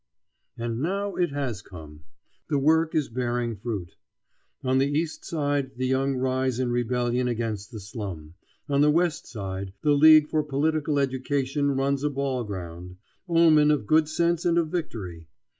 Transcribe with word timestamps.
And 0.57 0.79
now 0.81 1.13
it 1.13 1.29
has 1.29 1.61
come. 1.61 2.05
The 2.49 2.57
work 2.57 2.95
is 2.95 3.07
bearing 3.07 3.55
fruit. 3.55 3.95
On 4.63 4.79
the 4.79 4.87
East 4.87 5.23
Side 5.23 5.75
the 5.77 5.85
young 5.85 6.15
rise 6.15 6.59
in 6.59 6.71
rebellion 6.71 7.27
against 7.27 7.69
the 7.71 7.79
slum; 7.79 8.33
on 8.67 8.81
the 8.81 8.89
West 8.89 9.27
Side 9.27 9.73
the 9.83 9.93
League 9.93 10.27
for 10.27 10.41
Political 10.41 10.97
Education 10.97 11.69
runs 11.75 12.03
a 12.03 12.09
ball 12.09 12.43
ground. 12.43 12.97
Omen 13.29 13.69
of 13.69 13.85
good 13.85 14.09
sense 14.09 14.43
and 14.43 14.57
of 14.57 14.69
victory! 14.69 15.27